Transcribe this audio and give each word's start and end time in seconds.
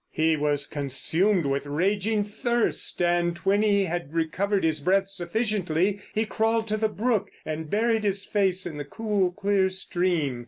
He 0.09 0.35
was 0.35 0.65
consumed 0.65 1.45
with 1.45 1.67
raging 1.67 2.23
thirst, 2.23 3.03
and 3.03 3.37
when 3.37 3.61
he 3.61 3.83
had 3.85 4.11
recovered 4.15 4.63
his 4.63 4.79
breath 4.79 5.07
sufficiently, 5.07 5.99
he 6.11 6.25
crawled 6.25 6.67
to 6.69 6.77
the 6.77 6.89
brook 6.89 7.29
and 7.45 7.69
buried 7.69 8.03
his 8.03 8.25
face 8.25 8.65
in 8.65 8.77
the 8.79 8.83
cool, 8.85 9.29
clear 9.31 9.69
stream. 9.69 10.39